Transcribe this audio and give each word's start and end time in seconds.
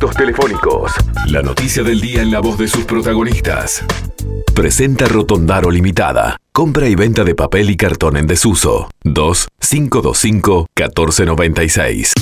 contactos 0.00 0.16
telefónicos. 0.16 0.92
La 1.26 1.42
noticia 1.42 1.82
del 1.82 2.00
día 2.00 2.22
en 2.22 2.30
la 2.30 2.40
voz 2.40 2.56
de 2.58 2.68
sus 2.68 2.84
protagonistas. 2.84 3.84
Presenta 4.54 5.06
Rotondaro 5.06 5.70
Limitada. 5.70 6.36
Compra 6.52 6.88
y 6.88 6.94
venta 6.94 7.22
de 7.22 7.34
papel 7.34 7.70
y 7.70 7.76
cartón 7.76 8.16
en 8.16 8.26
desuso. 8.26 8.88
2 9.04 9.48
525 9.58 10.66
1496. 10.74 12.12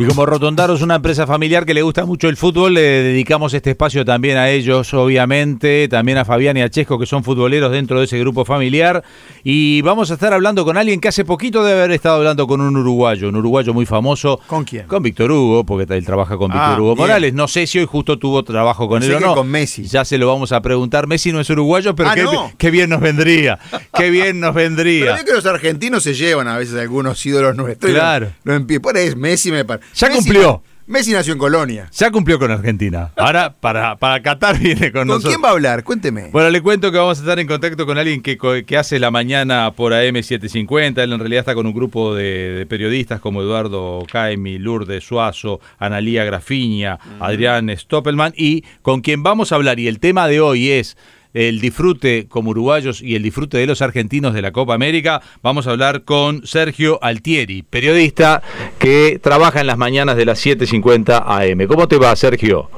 Y 0.00 0.06
como 0.06 0.24
Rotondaro 0.24 0.74
es 0.74 0.82
una 0.82 0.94
empresa 0.96 1.26
familiar 1.26 1.66
que 1.66 1.74
le 1.74 1.82
gusta 1.82 2.06
mucho 2.06 2.28
el 2.28 2.36
fútbol, 2.36 2.74
le 2.74 2.80
dedicamos 2.80 3.52
este 3.54 3.70
espacio 3.70 4.04
también 4.04 4.38
a 4.38 4.48
ellos, 4.48 4.94
obviamente, 4.94 5.88
también 5.88 6.16
a 6.18 6.24
Fabián 6.24 6.56
y 6.56 6.62
a 6.62 6.70
Chesco, 6.70 6.98
que 6.98 7.04
son 7.06 7.22
futboleros 7.22 7.70
dentro 7.70 7.98
de 7.98 8.06
ese 8.06 8.18
grupo 8.18 8.44
familiar. 8.44 9.04
Y 9.44 9.82
vamos 9.82 10.10
a 10.10 10.14
estar 10.14 10.32
hablando 10.32 10.64
con 10.64 10.76
alguien 10.78 11.00
que 11.00 11.08
hace 11.08 11.24
poquito 11.24 11.62
debe 11.64 11.80
haber 11.80 11.92
estado 11.92 12.16
hablando 12.16 12.46
con 12.46 12.60
un 12.62 12.76
uruguayo, 12.76 13.28
un 13.28 13.36
uruguayo 13.36 13.74
muy 13.74 13.84
famoso. 13.84 14.40
¿Con 14.46 14.64
quién? 14.64 14.86
Con 14.86 15.02
Víctor 15.02 15.30
Hugo, 15.32 15.64
porque 15.64 15.92
él 15.94 16.04
trabaja 16.06 16.36
con 16.38 16.50
Ah, 16.52 16.54
Víctor 16.68 16.80
Hugo 16.80 16.94
bien. 16.94 17.06
Morales. 17.06 17.34
No 17.34 17.46
sé 17.46 17.66
si 17.66 17.78
hoy 17.78 17.84
justo 17.86 18.18
tuvo 18.18 18.42
trabajo 18.42 18.88
con 18.88 19.02
él 19.02 19.12
o 19.14 19.18
que 19.18 19.24
no. 19.24 19.34
con 19.34 19.48
Messi. 19.48 19.82
Ya 19.84 20.04
se 20.06 20.16
lo 20.16 20.28
vamos 20.28 20.52
a 20.52 20.62
preguntar. 20.62 21.06
Messi 21.08 21.30
no 21.32 21.40
es 21.40 21.50
uruguayo, 21.50 21.94
pero 21.94 22.08
Ah, 22.08 22.14
qué, 22.14 22.22
¿no? 22.22 22.50
qué 22.56 22.70
bien 22.70 22.88
nos 22.88 23.00
vendría. 23.00 23.58
Qué 23.94 24.08
bien 24.10 24.40
nos 24.40 24.54
Pero 24.54 24.68
vendría. 24.70 25.16
es 25.16 25.24
que 25.24 25.32
los 25.32 25.44
argentinos 25.46 26.02
se 26.02 26.14
llevan 26.14 26.48
a 26.48 26.56
veces 26.56 26.76
algunos 26.80 27.24
ídolos 27.26 27.54
nuestros. 27.56 27.92
Claro. 27.92 28.28
Empie- 28.46 28.80
Por 28.80 28.96
ahí 28.96 29.06
es 29.08 29.16
Messi 29.16 29.50
me 29.52 29.64
parece. 29.64 29.89
Ya 29.94 30.08
Messi- 30.08 30.14
cumplió. 30.16 30.62
Messi 30.86 31.12
nació 31.12 31.34
en 31.34 31.38
Colonia. 31.38 31.88
Ya 31.92 32.10
cumplió 32.10 32.36
con 32.40 32.50
Argentina. 32.50 33.12
Ahora 33.16 33.54
para, 33.60 33.94
para 33.94 34.20
Qatar 34.22 34.58
viene 34.58 34.90
con, 34.90 35.02
¿Con 35.02 35.06
nosotros. 35.08 35.34
quién 35.34 35.44
va 35.44 35.50
a 35.50 35.52
hablar? 35.52 35.84
Cuénteme. 35.84 36.30
Bueno, 36.32 36.50
le 36.50 36.60
cuento 36.60 36.90
que 36.90 36.98
vamos 36.98 37.16
a 37.18 37.20
estar 37.20 37.38
en 37.38 37.46
contacto 37.46 37.86
con 37.86 37.96
alguien 37.96 38.20
que, 38.22 38.36
que 38.66 38.76
hace 38.76 38.98
la 38.98 39.12
mañana 39.12 39.70
por 39.76 39.92
AM750. 39.92 40.98
Él 40.98 41.12
en 41.12 41.18
realidad 41.20 41.40
está 41.40 41.54
con 41.54 41.66
un 41.66 41.74
grupo 41.74 42.14
de, 42.16 42.24
de 42.54 42.66
periodistas 42.66 43.20
como 43.20 43.40
Eduardo 43.40 44.04
Caimi, 44.10 44.58
Lourdes 44.58 45.04
Suazo, 45.04 45.60
Analía 45.78 46.24
Grafiña, 46.24 46.98
Adrián 47.20 47.70
Stoppelman 47.76 48.32
y 48.36 48.64
con 48.82 49.00
quien 49.00 49.22
vamos 49.22 49.52
a 49.52 49.54
hablar. 49.54 49.78
Y 49.78 49.86
el 49.86 50.00
tema 50.00 50.26
de 50.26 50.40
hoy 50.40 50.70
es 50.70 50.96
el 51.34 51.60
disfrute 51.60 52.26
como 52.28 52.50
uruguayos 52.50 53.00
y 53.02 53.14
el 53.16 53.22
disfrute 53.22 53.58
de 53.58 53.66
los 53.66 53.82
argentinos 53.82 54.34
de 54.34 54.42
la 54.42 54.52
Copa 54.52 54.74
América. 54.74 55.20
Vamos 55.42 55.66
a 55.66 55.70
hablar 55.70 56.02
con 56.04 56.46
Sergio 56.46 56.98
Altieri, 57.02 57.62
periodista 57.62 58.42
que 58.78 59.18
trabaja 59.22 59.60
en 59.60 59.66
las 59.66 59.78
mañanas 59.78 60.16
de 60.16 60.24
las 60.24 60.44
7.50 60.44 61.22
AM. 61.26 61.66
¿Cómo 61.66 61.86
te 61.88 61.96
va, 61.98 62.14
Sergio? 62.16 62.68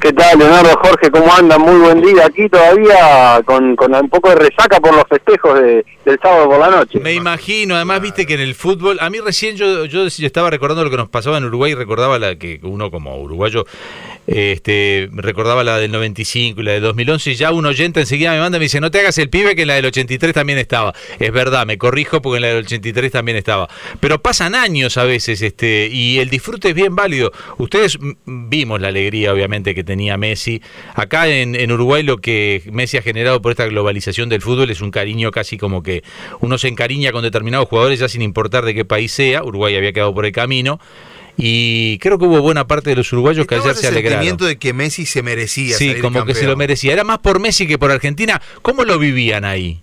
¿Qué 0.00 0.14
tal, 0.14 0.38
Leonardo 0.38 0.70
Jorge? 0.82 1.10
¿Cómo 1.10 1.30
andan? 1.34 1.60
Muy 1.60 1.78
buen 1.78 2.00
día. 2.00 2.24
Aquí 2.24 2.48
todavía 2.48 3.42
con, 3.44 3.76
con 3.76 3.94
un 3.94 4.08
poco 4.08 4.30
de 4.30 4.36
resaca 4.36 4.80
por 4.80 4.94
los 4.94 5.04
festejos 5.06 5.60
de- 5.60 5.84
del 6.06 6.18
sábado 6.22 6.48
por 6.48 6.58
la 6.58 6.70
noche. 6.70 6.98
Me 7.00 7.12
imagino, 7.12 7.74
además 7.76 8.00
viste 8.00 8.24
que 8.24 8.32
en 8.32 8.40
el 8.40 8.54
fútbol, 8.54 8.96
a 9.02 9.10
mí 9.10 9.18
recién 9.20 9.56
yo, 9.56 9.84
yo 9.84 10.06
estaba 10.06 10.48
recordando 10.48 10.82
lo 10.84 10.90
que 10.90 10.96
nos 10.96 11.10
pasaba 11.10 11.36
en 11.36 11.44
Uruguay, 11.44 11.74
recordaba 11.74 12.18
la 12.18 12.36
que 12.36 12.58
uno 12.62 12.90
como 12.90 13.20
uruguayo, 13.20 13.66
este, 14.30 15.08
recordaba 15.12 15.64
la 15.64 15.78
del 15.78 15.90
95 15.90 16.60
y 16.60 16.64
la 16.64 16.72
del 16.72 16.82
2011, 16.82 17.32
y 17.32 17.34
ya 17.34 17.52
un 17.52 17.66
oyente 17.66 17.98
enseguida 18.00 18.32
me 18.32 18.38
manda 18.38 18.58
y 18.58 18.60
me 18.60 18.64
dice, 18.66 18.80
no 18.80 18.90
te 18.90 19.00
hagas 19.00 19.18
el 19.18 19.28
pibe 19.28 19.56
que 19.56 19.62
en 19.62 19.68
la 19.68 19.74
del 19.74 19.86
83 19.86 20.32
también 20.32 20.58
estaba. 20.58 20.94
Es 21.18 21.32
verdad, 21.32 21.66
me 21.66 21.78
corrijo 21.78 22.22
porque 22.22 22.36
en 22.36 22.42
la 22.42 22.48
del 22.48 22.64
83 22.64 23.10
también 23.10 23.36
estaba. 23.36 23.68
Pero 23.98 24.22
pasan 24.22 24.54
años 24.54 24.96
a 24.98 25.04
veces, 25.04 25.42
este, 25.42 25.88
y 25.90 26.18
el 26.20 26.30
disfrute 26.30 26.68
es 26.68 26.74
bien 26.74 26.94
válido. 26.94 27.32
Ustedes 27.58 27.98
vimos 28.24 28.80
la 28.80 28.88
alegría, 28.88 29.32
obviamente, 29.32 29.74
que 29.74 29.82
tenía 29.82 30.16
Messi. 30.16 30.62
Acá 30.94 31.26
en, 31.28 31.56
en 31.56 31.72
Uruguay 31.72 32.04
lo 32.04 32.18
que 32.18 32.62
Messi 32.70 32.98
ha 32.98 33.02
generado 33.02 33.42
por 33.42 33.50
esta 33.50 33.66
globalización 33.66 34.28
del 34.28 34.42
fútbol 34.42 34.70
es 34.70 34.80
un 34.80 34.92
cariño 34.92 35.32
casi 35.32 35.58
como 35.58 35.82
que 35.82 36.04
uno 36.40 36.56
se 36.56 36.68
encariña 36.68 37.10
con 37.10 37.22
determinados 37.22 37.68
jugadores 37.68 37.98
ya 37.98 38.08
sin 38.08 38.22
importar 38.22 38.64
de 38.64 38.74
qué 38.74 38.84
país 38.84 39.10
sea. 39.10 39.42
Uruguay 39.42 39.74
había 39.74 39.92
quedado 39.92 40.14
por 40.14 40.24
el 40.24 40.32
camino. 40.32 40.80
Y 41.40 41.98
creo 41.98 42.18
que 42.18 42.26
hubo 42.26 42.40
buena 42.40 42.66
parte 42.66 42.90
de 42.90 42.96
los 42.96 43.12
uruguayos 43.12 43.46
que 43.46 43.54
ayer 43.56 43.74
se 43.74 43.88
alegraron. 43.88 44.18
sentimiento 44.18 44.44
de 44.44 44.58
que 44.58 44.72
Messi 44.72 45.06
se 45.06 45.22
merecía 45.22 45.76
Sí, 45.76 45.88
salir 45.88 46.02
como 46.02 46.24
que 46.24 46.34
se 46.34 46.46
lo 46.46 46.56
merecía. 46.56 46.92
Era 46.92 47.04
más 47.04 47.18
por 47.18 47.40
Messi 47.40 47.66
que 47.66 47.78
por 47.78 47.90
Argentina. 47.90 48.40
¿Cómo 48.62 48.84
lo 48.84 48.98
vivían 48.98 49.44
ahí? 49.44 49.80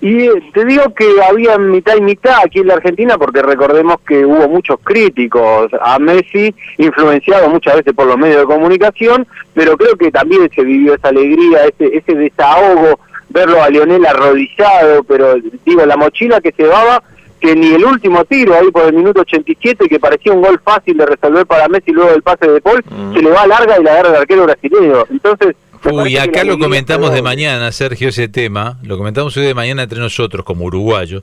Y 0.00 0.26
eh, 0.26 0.30
te 0.52 0.66
digo 0.66 0.82
que 0.94 1.06
había 1.26 1.56
mitad 1.56 1.96
y 1.96 2.02
mitad 2.02 2.36
aquí 2.44 2.58
en 2.58 2.66
la 2.66 2.74
Argentina 2.74 3.16
porque 3.16 3.40
recordemos 3.40 3.96
que 4.06 4.26
hubo 4.26 4.48
muchos 4.48 4.78
críticos 4.84 5.70
a 5.80 5.98
Messi, 5.98 6.54
influenciados 6.76 7.48
muchas 7.48 7.76
veces 7.76 7.94
por 7.94 8.06
los 8.06 8.18
medios 8.18 8.40
de 8.40 8.44
comunicación, 8.44 9.26
pero 9.54 9.78
creo 9.78 9.96
que 9.96 10.10
también 10.10 10.50
se 10.54 10.62
vivió 10.62 10.94
esa 10.94 11.08
alegría, 11.08 11.64
ese, 11.64 11.96
ese 11.96 12.14
desahogo, 12.14 13.00
verlo 13.30 13.62
a 13.62 13.70
Lionel 13.70 14.04
arrodillado, 14.04 15.04
pero 15.04 15.36
digo, 15.64 15.86
la 15.86 15.96
mochila 15.96 16.40
que 16.40 16.52
llevaba, 16.56 17.02
que 17.40 17.54
ni 17.54 17.74
el 17.74 17.84
último 17.84 18.24
tiro 18.24 18.54
ahí 18.54 18.70
por 18.70 18.86
el 18.86 18.94
minuto 18.94 19.20
87, 19.20 19.88
que 19.88 20.00
parecía 20.00 20.32
un 20.32 20.42
gol 20.42 20.60
fácil 20.64 20.96
de 20.96 21.06
resolver 21.06 21.46
para 21.46 21.68
Messi 21.68 21.92
luego 21.92 22.10
del 22.10 22.22
pase 22.22 22.48
de 22.48 22.60
Paul, 22.60 22.82
se 23.14 23.22
le 23.22 23.30
va 23.30 23.46
larga 23.46 23.78
y 23.78 23.82
la 23.82 23.92
agarra 23.92 24.08
el 24.10 24.16
arquero 24.16 24.44
brasileño. 24.44 25.04
Entonces... 25.10 25.56
Uy, 25.92 26.16
acá 26.16 26.44
lo 26.44 26.58
comentamos 26.58 27.12
de 27.12 27.20
mañana, 27.20 27.70
Sergio, 27.70 28.08
ese 28.08 28.28
tema. 28.28 28.78
Lo 28.82 28.96
comentamos 28.96 29.36
hoy 29.36 29.44
de 29.44 29.52
mañana 29.52 29.82
entre 29.82 29.98
nosotros, 29.98 30.44
como 30.44 30.64
uruguayos, 30.64 31.22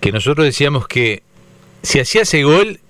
que 0.00 0.12
nosotros 0.12 0.44
decíamos 0.44 0.86
que 0.86 1.22
si 1.82 2.00
hacía 2.00 2.22
ese 2.22 2.42
gol 2.42 2.80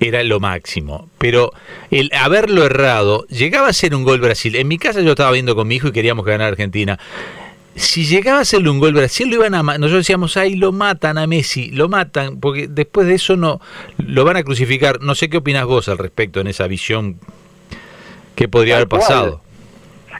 era 0.00 0.22
lo 0.24 0.40
máximo. 0.40 1.08
Pero 1.18 1.52
el 1.90 2.10
haberlo 2.12 2.64
errado, 2.64 3.26
llegaba 3.28 3.68
a 3.68 3.72
ser 3.72 3.94
un 3.94 4.04
gol 4.04 4.20
Brasil. 4.20 4.56
En 4.56 4.68
mi 4.68 4.78
casa 4.78 5.00
yo 5.00 5.10
estaba 5.10 5.30
viendo 5.30 5.54
con 5.54 5.68
mi 5.68 5.76
hijo 5.76 5.88
y 5.88 5.92
queríamos 5.92 6.24
ganar 6.24 6.48
Argentina. 6.48 6.98
Si 7.76 8.04
llegaba 8.04 8.40
a 8.40 8.44
serle 8.44 8.70
un 8.70 8.78
gol 8.78 8.92
Brasil, 8.92 9.28
lo 9.28 9.36
iban 9.36 9.54
a 9.54 9.62
nosotros 9.62 9.98
decíamos, 9.98 10.36
ay, 10.36 10.54
lo 10.54 10.70
matan 10.70 11.18
a 11.18 11.26
Messi, 11.26 11.70
lo 11.70 11.88
matan, 11.88 12.38
porque 12.38 12.68
después 12.68 13.06
de 13.08 13.14
eso 13.14 13.36
no 13.36 13.60
lo 13.98 14.24
van 14.24 14.36
a 14.36 14.44
crucificar. 14.44 15.00
No 15.00 15.14
sé 15.16 15.28
qué 15.28 15.38
opinas 15.38 15.64
vos 15.64 15.88
al 15.88 15.98
respecto 15.98 16.40
en 16.40 16.46
esa 16.46 16.68
visión 16.68 17.18
que 18.36 18.46
podría 18.48 18.76
haber 18.76 18.88
pasado. 18.88 19.40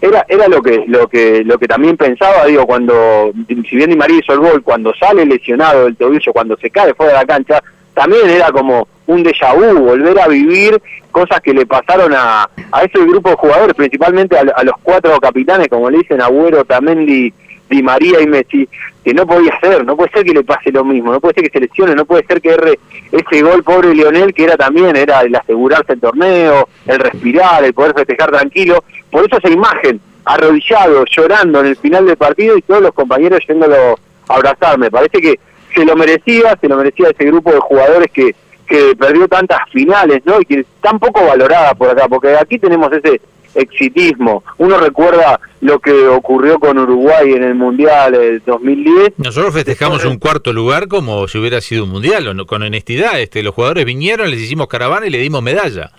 era 0.01 0.25
era 0.29 0.49
lo 0.49 0.63
que 0.63 0.85
lo 0.87 1.09
que 1.09 1.43
lo 1.45 1.59
que 1.59 1.67
también 1.67 1.97
pensaba 1.97 2.45
digo 2.47 2.67
cuando 2.67 3.33
si 3.49 3.77
bien 3.77 3.91
Di 3.91 3.97
María 3.97 4.19
hizo 4.19 4.33
el 4.33 4.41
gol 4.41 4.63
cuando 4.63 4.93
sale 4.95 5.25
lesionado 5.25 5.85
del 5.85 5.97
tobillo 5.97 6.33
cuando 6.33 6.57
se 6.57 6.71
cae 6.71 6.95
fuera 6.95 7.13
de 7.13 7.19
la 7.19 7.25
cancha 7.25 7.63
también 7.95 8.29
era 8.29 8.51
como 8.51 8.89
un 9.07 9.23
déjà 9.23 9.55
vu 9.55 9.81
volver 9.81 10.19
a 10.19 10.29
vivir 10.29 10.81
cosas 11.11 11.41
que 11.41 11.55
le 11.55 11.65
pasaron 11.65 12.13
a, 12.13 12.49
a 12.73 12.83
ese 12.83 12.99
grupo 13.05 13.31
de 13.31 13.37
jugadores 13.37 13.75
principalmente 13.75 14.37
a, 14.37 14.43
a 14.55 14.65
los 14.65 14.75
cuatro 14.83 15.19
capitanes 15.21 15.69
como 15.69 15.89
le 15.89 15.99
dicen 15.99 16.21
Agüero 16.21 16.65
Tamendi 16.65 17.33
Di 17.69 17.83
María 17.83 18.21
y 18.21 18.27
Messi 18.27 18.69
que 19.05 19.15
no 19.15 19.27
podía 19.27 19.59
ser 19.61 19.85
no 19.85 19.97
puede 19.97 20.11
ser 20.11 20.25
que 20.25 20.33
le 20.33 20.45
pase 20.45 20.71
lo 20.71 20.85
mismo 20.85 21.13
no 21.13 21.21
puede 21.21 21.35
ser 21.35 21.45
que 21.45 21.51
se 21.51 21.61
lesione 21.61 21.95
no 21.95 22.05
puede 22.05 22.25
ser 22.27 22.41
que 22.41 22.51
erre 22.51 22.79
ese 23.13 23.43
gol 23.43 23.63
pobre 23.63 23.95
Lionel 23.95 24.33
que 24.35 24.45
era 24.45 24.57
también 24.57 24.97
era 24.97 25.21
el 25.21 25.35
asegurarse 25.35 25.95
el 25.95 26.01
torneo 26.01 26.69
el 26.87 26.99
respirar 26.99 27.65
el 27.65 27.75
poder 27.75 27.95
festejar 27.95 28.31
tranquilo 28.31 28.85
por 29.15 29.25
eso 29.25 29.39
esa 29.39 29.49
imagen, 29.49 30.01
arrodillado, 30.25 31.05
llorando 31.05 31.61
en 31.61 31.67
el 31.67 31.77
final 31.77 32.05
del 32.05 32.17
partido 32.17 32.59
y 32.59 32.63
todos 32.63 32.83
los 32.83 32.93
compañeros 32.93 33.39
yéndolo 33.47 33.97
a 34.29 34.35
abrazar. 34.35 34.77
Me 34.77 34.91
parece 34.91 35.21
que 35.21 35.39
se 35.73 35.85
lo 35.85 35.95
merecía, 35.95 36.59
se 36.61 36.67
lo 36.67 36.77
merecía 36.77 37.11
ese 37.11 37.25
grupo 37.27 37.53
de 37.53 37.61
jugadores 37.61 38.11
que, 38.13 38.35
que 38.67 38.97
perdió 38.97 39.29
tantas 39.29 39.71
finales, 39.71 40.21
¿no? 40.25 40.41
Y 40.41 40.47
que 40.47 40.61
es 40.61 40.67
tan 40.83 40.99
poco 40.99 41.25
valorada 41.25 41.75
por 41.75 41.91
acá, 41.91 42.09
porque 42.09 42.37
aquí 42.37 42.59
tenemos 42.59 42.93
ese 42.93 43.21
exitismo. 43.55 44.43
Uno 44.59 44.79
recuerda 44.79 45.39
lo 45.65 45.79
que 45.79 46.07
ocurrió 46.09 46.59
con 46.59 46.77
Uruguay 46.77 47.33
en 47.33 47.43
el 47.43 47.55
Mundial 47.55 48.13
del 48.13 48.43
2010. 48.45 49.15
Nosotros 49.17 49.55
festejamos 49.55 50.05
un 50.05 50.19
cuarto 50.19 50.53
lugar 50.53 50.89
como 50.89 51.27
si 51.27 51.39
hubiera 51.39 51.63
sido 51.63 51.85
un 51.85 51.91
mundial, 51.91 52.45
con 52.47 52.63
honestidad. 52.63 53.19
Este, 53.19 53.43
los 53.43 53.55
jugadores 53.55 53.87
vinieron, 53.87 54.31
les 54.31 54.41
hicimos 54.41 54.69
caravana 54.69 55.07
y 55.07 55.11
le 55.11 55.17
dimos 55.17 55.43
medalla. 55.43 55.91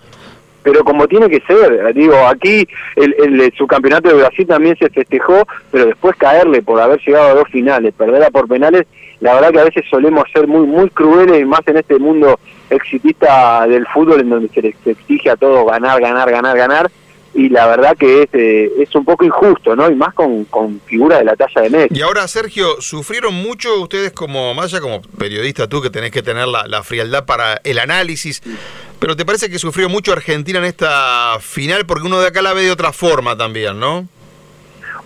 pero 0.62 0.84
como 0.84 1.08
tiene 1.08 1.28
que 1.30 1.42
ser, 1.48 1.96
digo, 1.96 2.16
aquí 2.28 2.68
el, 2.96 3.16
el 3.18 3.54
subcampeonato 3.58 4.10
de 4.10 4.14
Brasil 4.14 4.46
también 4.46 4.78
se 4.78 4.88
festejó, 4.92 5.48
pero 5.72 5.88
después 5.88 6.16
caerle 6.16 6.62
por 6.62 6.80
haber 6.80 7.00
llegado 7.02 7.30
a 7.30 7.34
dos 7.34 7.50
finales, 7.50 7.92
perderla 7.98 8.30
por 8.30 8.48
penales, 8.48 8.86
la 9.20 9.34
verdad 9.34 9.50
que 9.50 9.60
a 9.62 9.64
veces 9.64 9.84
solemos 9.90 10.26
ser 10.32 10.46
muy 10.46 10.68
muy 10.68 10.92
crueles 10.92 11.42
y 11.42 11.46
más 11.46 11.62
en 11.66 11.78
este 11.78 11.98
mundo 11.98 12.40
exitista 12.70 13.66
del 13.68 13.88
fútbol 13.88 14.20
en 14.20 14.30
donde 14.30 14.50
se 14.50 14.62
les 14.62 14.76
exige 14.86 15.32
a 15.32 15.36
todos 15.36 15.66
ganar, 15.66 16.00
ganar, 16.00 16.30
ganar, 16.30 16.56
ganar 16.56 16.92
y 17.36 17.50
la 17.50 17.68
verdad 17.68 17.96
que 17.98 18.24
es, 18.24 18.30
eh, 18.34 18.72
es 18.80 18.96
un 18.96 19.04
poco 19.06 19.26
injusto, 19.26 19.76
¿no? 19.76 19.90
Y 19.92 19.96
más 19.96 20.14
con, 20.14 20.46
con 20.46 20.80
figuras 20.86 21.20
de 21.20 21.26
la 21.26 21.36
talla 21.36 21.62
de 21.62 21.70
Messi. 21.70 21.94
Y 22.00 22.02
ahora, 22.02 22.28
Sergio, 22.28 22.80
¿sufrieron 22.82 23.34
mucho 23.34 23.80
ustedes 23.82 24.12
como, 24.14 24.60
allá 24.62 24.80
como 24.80 25.02
periodista 25.18 25.68
tú, 25.68 25.82
que 25.82 25.90
tenés 25.90 26.12
que 26.12 26.24
tener 26.24 26.48
la, 26.48 26.66
la 26.68 26.82
frialdad 26.84 27.26
para 27.26 27.60
el 27.64 27.78
análisis, 27.80 28.42
pero 29.00 29.16
te 29.16 29.26
parece 29.26 29.50
que 29.50 29.60
sufrió 29.60 29.90
mucho 29.90 30.14
Argentina 30.14 30.60
en 30.60 30.66
esta 30.66 31.38
final? 31.42 31.86
Porque 31.86 32.08
uno 32.08 32.22
de 32.22 32.28
acá 32.28 32.42
la 32.42 32.54
ve 32.54 32.62
de 32.64 32.72
otra 32.72 32.94
forma 32.94 33.38
también, 33.38 33.80
¿no? 33.80 34.08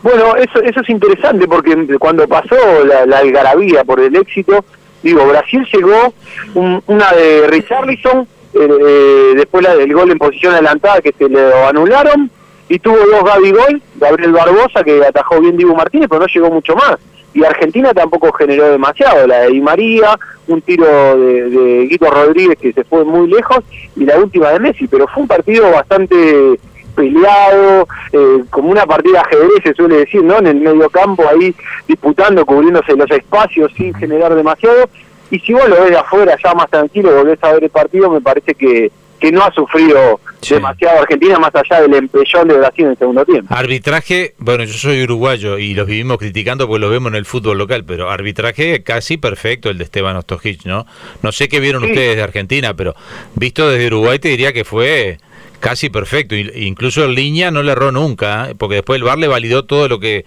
Bueno, 0.01 0.35
eso, 0.37 0.61
eso 0.61 0.79
es 0.81 0.89
interesante 0.89 1.45
porque 1.47 1.75
cuando 1.99 2.25
pasó 2.27 2.55
la, 2.85 3.05
la 3.05 3.17
algarabía 3.17 3.83
por 3.83 3.99
el 3.99 4.15
éxito, 4.15 4.63
digo, 5.03 5.25
Brasil 5.27 5.67
llegó 5.73 6.13
un- 6.53 6.81
una 6.87 7.11
de 7.11 7.47
Richarlison, 7.47 8.25
eh, 8.53 8.67
eh, 8.81 9.33
después 9.35 9.63
la 9.63 9.75
del 9.75 9.93
gol 9.93 10.11
en 10.11 10.17
posición 10.17 10.53
adelantada 10.53 11.01
que 11.01 11.13
se 11.17 11.29
le 11.29 11.53
anularon, 11.65 12.29
y 12.67 12.77
tuvo 12.79 12.97
dos 12.97 13.23
Gaby 13.23 13.51
Gol, 13.51 13.81
Gabriel 13.95 14.31
Barbosa 14.31 14.83
que 14.83 15.03
atajó 15.03 15.41
bien 15.41 15.57
Dibu 15.57 15.75
Martínez, 15.75 16.07
pero 16.07 16.21
no 16.21 16.27
llegó 16.27 16.51
mucho 16.51 16.75
más. 16.75 16.97
y 17.33 17.43
Argentina 17.43 17.93
tampoco 17.93 18.31
generó 18.33 18.69
demasiado, 18.71 19.27
la 19.27 19.41
de 19.41 19.49
Di 19.49 19.61
María, 19.61 20.17
un 20.47 20.61
tiro 20.61 20.85
de, 20.85 21.49
de 21.49 21.87
Guido 21.87 22.09
Rodríguez 22.09 22.57
que 22.59 22.73
se 22.73 22.83
fue 22.83 23.03
muy 23.05 23.27
lejos 23.27 23.59
y 23.95 24.05
la 24.05 24.17
última 24.17 24.49
de 24.49 24.59
Messi, 24.59 24.87
pero 24.87 25.07
fue 25.07 25.23
un 25.23 25.27
partido 25.27 25.71
bastante 25.71 26.59
peleado, 26.99 27.87
eh, 28.11 28.43
como 28.49 28.69
una 28.71 28.85
partida 28.85 29.21
ajedrez 29.21 29.63
se 29.63 29.73
suele 29.73 29.99
decir, 29.99 30.21
¿no? 30.21 30.37
En 30.39 30.47
el 30.47 30.59
medio 30.59 30.89
campo 30.89 31.23
ahí 31.29 31.55
disputando, 31.87 32.45
cubriéndose 32.45 32.93
los 32.95 33.09
espacios 33.09 33.71
sin 33.77 33.93
generar 33.93 34.35
demasiado. 34.35 34.89
Y 35.31 35.39
si 35.39 35.53
vos 35.53 35.67
lo 35.69 35.81
ves 35.81 35.91
de 35.91 35.97
afuera 35.97 36.35
ya 36.43 36.53
más 36.53 36.69
tranquilo, 36.69 37.13
volvés 37.15 37.39
a 37.43 37.53
ver 37.53 37.63
el 37.63 37.69
partido, 37.69 38.09
me 38.09 38.21
parece 38.21 38.55
que, 38.55 38.91
que 39.19 39.31
no 39.31 39.43
ha 39.43 39.51
sufrido 39.51 40.19
demasiado 40.49 41.01
Argentina 41.01 41.37
más 41.37 41.51
allá 41.53 41.81
del 41.81 41.93
empellón 41.93 42.47
de 42.47 42.57
Brasil 42.57 42.85
en 42.85 42.91
el 42.91 42.97
segundo 42.97 43.25
tiempo. 43.25 43.53
Arbitraje, 43.53 44.33
bueno, 44.37 44.63
yo 44.63 44.73
soy 44.73 45.03
uruguayo 45.03 45.57
y 45.57 45.73
los 45.73 45.85
vivimos 45.85 46.17
criticando 46.17 46.67
porque 46.67 46.79
lo 46.79 46.89
vemos 46.89 47.11
en 47.11 47.15
el 47.15 47.25
fútbol 47.25 47.57
local, 47.57 47.83
pero 47.85 48.09
arbitraje 48.09 48.81
casi 48.83 49.17
perfecto 49.17 49.69
el 49.69 49.77
de 49.77 49.83
Esteban 49.83 50.15
Ostojic, 50.15 50.65
¿no? 50.65 50.85
No 51.21 51.31
sé 51.31 51.49
qué 51.49 51.59
vieron 51.59 51.83
ustedes 51.83 52.15
de 52.15 52.23
Argentina, 52.23 52.73
pero 52.73 52.95
visto 53.35 53.69
desde 53.69 53.87
Uruguay 53.87 54.19
te 54.19 54.29
diría 54.29 54.53
que 54.53 54.63
fue 54.63 55.17
casi 55.59 55.89
perfecto. 55.89 56.35
Incluso 56.35 57.05
en 57.05 57.15
línea 57.15 57.51
no 57.51 57.63
le 57.63 57.71
erró 57.71 57.91
nunca, 57.91 58.49
¿eh? 58.49 58.55
porque 58.57 58.75
después 58.75 58.97
el 58.97 59.03
VAR 59.03 59.17
le 59.17 59.27
validó 59.27 59.65
todo 59.65 59.87
lo 59.87 59.99
que, 59.99 60.25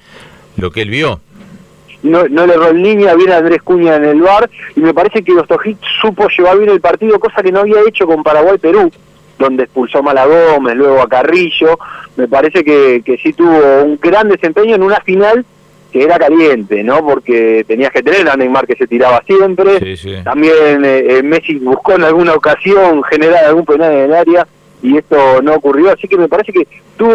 lo 0.57 0.71
que 0.71 0.83
él 0.83 0.91
vio. 0.91 1.21
No, 2.03 2.25
no 2.29 2.47
le 2.47 2.55
erró 2.55 2.69
en 2.69 2.83
línea, 2.83 3.15
viene 3.15 3.35
Andrés 3.35 3.63
Cuña 3.63 3.97
en 3.97 4.05
el 4.05 4.21
VAR, 4.21 4.51
y 4.75 4.81
me 4.81 4.93
parece 4.93 5.23
que 5.23 5.33
Ostojic 5.33 5.79
supo 6.01 6.29
llevar 6.29 6.59
bien 6.59 6.71
el 6.71 6.81
partido, 6.81 7.21
cosa 7.21 7.43
que 7.43 7.53
no 7.53 7.61
había 7.61 7.81
hecho 7.87 8.07
con 8.07 8.23
Paraguay-Perú, 8.23 8.91
donde 9.39 9.65
expulsó 9.65 9.99
a 9.99 10.27
Gómez, 10.27 10.77
luego 10.77 11.01
a 11.01 11.09
Carrillo. 11.09 11.79
Me 12.17 12.29
parece 12.29 12.65
que, 12.65 13.03
que 13.05 13.19
sí 13.19 13.33
tuvo 13.33 13.83
un 13.83 13.99
gran 14.01 14.29
desempeño 14.29 14.75
en 14.75 14.83
una 14.83 15.01
final 15.01 15.45
que 15.93 16.03
era 16.03 16.19
caliente, 16.19 16.83
¿no? 16.83 17.05
Porque 17.05 17.65
tenías 17.69 17.93
que 17.93 18.03
tener 18.03 18.29
a 18.29 18.35
Neymar 18.35 18.67
que 18.67 18.77
se 18.77 18.87
tiraba 18.87 19.23
siempre. 19.27 19.97
También 20.25 20.85
eh, 20.85 21.19
eh, 21.19 21.23
Messi 21.23 21.57
buscó 21.57 21.93
en 21.93 22.05
alguna 22.05 22.35
ocasión 22.35 23.03
generar 23.05 23.45
algún 23.45 23.67
penal 23.67 23.93
en 23.93 23.99
el 24.05 24.15
área 24.15 24.47
y 24.83 24.97
esto 24.97 25.41
no 25.43 25.55
ocurrió, 25.55 25.93
así 25.93 26.09
que 26.09 26.17
me 26.17 26.29
parece 26.29 26.53
que 26.53 26.67
tuvo 26.97 27.15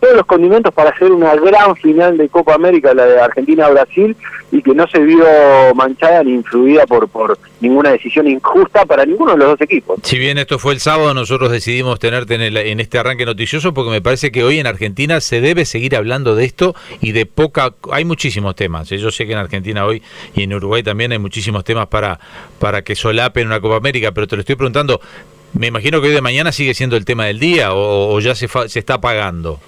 todos 0.00 0.16
los 0.16 0.26
condimentos 0.26 0.74
para 0.74 0.90
hacer 0.90 1.10
una 1.12 1.34
gran 1.36 1.74
final 1.76 2.16
de 2.16 2.28
Copa 2.28 2.54
América, 2.54 2.92
la 2.92 3.06
de 3.06 3.20
Argentina-Brasil, 3.20 4.16
y 4.50 4.62
que 4.62 4.74
no 4.74 4.86
se 4.86 5.00
vio 5.00 5.24
manchada 5.74 6.22
ni 6.22 6.34
influida 6.34 6.86
por, 6.86 7.08
por 7.08 7.38
ninguna 7.60 7.90
decisión 7.90 8.28
injusta 8.28 8.84
para 8.84 9.04
ninguno 9.04 9.32
de 9.32 9.38
los 9.38 9.48
dos 9.48 9.60
equipos. 9.60 9.98
Si 10.02 10.18
bien 10.18 10.38
esto 10.38 10.58
fue 10.58 10.74
el 10.74 10.80
sábado, 10.80 11.14
nosotros 11.14 11.50
decidimos 11.50 11.98
tenerte 11.98 12.34
en, 12.34 12.56
en 12.56 12.80
este 12.80 12.98
arranque 12.98 13.26
noticioso 13.26 13.74
porque 13.74 13.90
me 13.90 14.02
parece 14.02 14.30
que 14.30 14.44
hoy 14.44 14.58
en 14.58 14.66
Argentina 14.66 15.20
se 15.20 15.40
debe 15.40 15.64
seguir 15.64 15.96
hablando 15.96 16.36
de 16.36 16.44
esto 16.44 16.74
y 17.00 17.12
de 17.12 17.26
poca... 17.26 17.74
Hay 17.90 18.04
muchísimos 18.04 18.54
temas, 18.54 18.90
¿eh? 18.92 18.98
yo 18.98 19.10
sé 19.10 19.26
que 19.26 19.32
en 19.32 19.38
Argentina 19.38 19.86
hoy 19.86 20.02
y 20.34 20.44
en 20.44 20.54
Uruguay 20.54 20.82
también 20.82 21.12
hay 21.12 21.18
muchísimos 21.18 21.64
temas 21.64 21.88
para, 21.88 22.20
para 22.58 22.82
que 22.82 22.94
solapen 22.94 23.46
una 23.46 23.60
Copa 23.60 23.76
América, 23.76 24.12
pero 24.12 24.28
te 24.28 24.36
lo 24.36 24.40
estoy 24.40 24.56
preguntando, 24.56 25.00
me 25.54 25.68
imagino 25.68 26.00
que 26.00 26.08
hoy 26.08 26.14
de 26.14 26.20
mañana 26.20 26.52
sigue 26.52 26.74
siendo 26.74 26.96
el 26.96 27.04
tema 27.04 27.26
del 27.26 27.38
día 27.38 27.70
o, 27.72 28.18
ya 28.20 28.34
se, 28.34 28.48
se 28.48 28.78
está 28.78 29.00
pagando. 29.00 29.60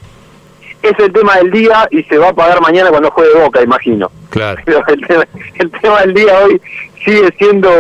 Es 0.83 0.93
el 0.99 1.13
tema 1.13 1.37
del 1.37 1.51
día 1.51 1.89
y 1.91 2.03
se 2.05 2.19
va 2.19 2.29
a 2.29 2.33
pagar 2.33 2.61
mañana 2.61 2.91
cuando 2.91 3.11
juegue 3.11 3.35
Boca, 3.41 3.63
imagino. 3.63 4.11
Claro. 4.31 4.61
Pero 4.65 4.85
el 4.89 5.71
tema, 5.71 6.01
del 6.01 6.15
día 6.15 6.39
hoy 6.41 6.61
sigue 7.05 7.29
siendo 7.39 7.71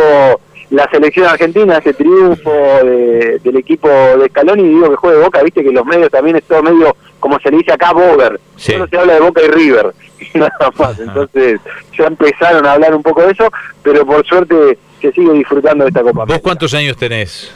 la 0.71 0.89
selección 0.91 1.27
argentina, 1.27 1.79
ese 1.79 1.95
triunfo 1.95 2.51
del 2.51 3.57
equipo 3.57 3.89
de 3.89 4.29
Scaloni, 4.29 4.63
y 4.63 4.69
digo 4.69 4.91
que 4.91 4.97
juegue 4.97 5.23
Boca, 5.23 5.43
viste 5.43 5.63
que 5.63 5.71
los 5.71 5.85
medios 5.85 6.11
también 6.11 6.37
es 6.37 6.45
todo 6.45 6.63
medio, 6.63 6.97
como 7.21 7.39
se 7.41 7.51
le 7.51 7.59
dice 7.59 7.73
acá, 7.73 7.93
Bover. 7.93 8.41
Solo 8.57 8.89
se 8.89 8.99
habla 8.99 9.15
de 9.15 9.21
Boca 9.21 9.43
y 9.43 9.49
River, 9.49 9.93
nada 10.35 10.73
más. 10.77 10.99
Entonces 10.99 11.61
ya 11.97 12.07
empezaron 12.07 12.67
a 12.67 12.73
hablar 12.73 12.95
un 12.95 13.03
poco 13.03 13.23
de 13.23 13.33
eso, 13.33 13.49
pero 13.83 14.05
por 14.05 14.27
suerte 14.27 14.79
se 15.01 15.13
sigue 15.13 15.33
disfrutando 15.33 15.85
de 15.85 15.89
esta 15.89 16.03
Copa 16.03 16.25
¿Vos 16.25 16.41
cuántos 16.41 16.73
años 16.75 16.97
tenés? 16.97 17.53